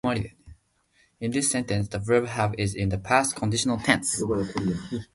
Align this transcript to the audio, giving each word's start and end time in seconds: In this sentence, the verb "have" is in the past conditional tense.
In 1.19 1.29
this 1.29 1.51
sentence, 1.51 1.87
the 1.89 1.99
verb 1.99 2.25
"have" 2.25 2.55
is 2.57 2.73
in 2.73 2.89
the 2.89 2.97
past 2.97 3.35
conditional 3.35 3.77
tense. 3.77 4.19